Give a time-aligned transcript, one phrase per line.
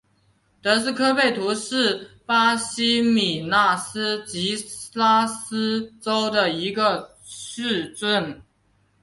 [0.63, 4.55] 德斯科贝图是巴西米纳斯吉
[4.95, 8.41] 拉斯州的一个市镇。